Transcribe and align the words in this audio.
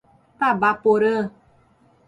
Tabaporã 0.39 1.29